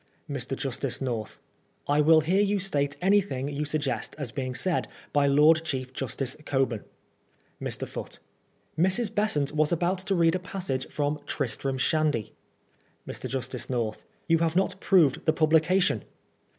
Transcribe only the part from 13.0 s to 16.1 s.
Mr. Justice North: You have not proved the publication.